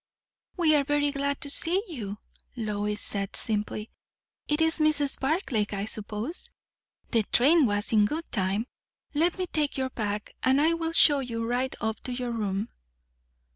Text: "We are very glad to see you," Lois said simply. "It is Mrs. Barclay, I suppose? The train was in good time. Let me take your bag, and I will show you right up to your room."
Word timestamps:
"We 0.57 0.73
are 0.73 0.83
very 0.83 1.11
glad 1.11 1.41
to 1.41 1.49
see 1.51 1.83
you," 1.87 2.17
Lois 2.55 2.99
said 2.99 3.35
simply. 3.35 3.91
"It 4.47 4.59
is 4.59 4.79
Mrs. 4.79 5.19
Barclay, 5.19 5.67
I 5.73 5.85
suppose? 5.85 6.49
The 7.11 7.21
train 7.31 7.67
was 7.67 7.91
in 7.93 8.05
good 8.05 8.25
time. 8.31 8.65
Let 9.13 9.37
me 9.37 9.45
take 9.45 9.77
your 9.77 9.91
bag, 9.91 10.33
and 10.41 10.59
I 10.59 10.73
will 10.73 10.93
show 10.93 11.19
you 11.19 11.45
right 11.45 11.75
up 11.81 11.99
to 11.99 12.13
your 12.13 12.31
room." 12.31 12.69